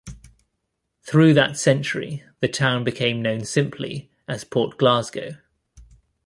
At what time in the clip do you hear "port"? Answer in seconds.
4.43-4.79